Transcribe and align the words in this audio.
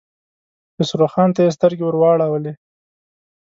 خسرو 0.75 1.07
خان 1.13 1.29
ته 1.35 1.39
يې 1.45 1.51
سترګې 1.57 1.83
ور 1.85 1.95
واړولې. 1.99 2.53